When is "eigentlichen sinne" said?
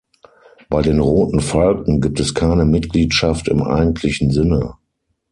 3.61-4.73